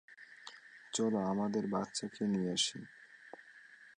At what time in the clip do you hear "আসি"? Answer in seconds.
2.53-2.79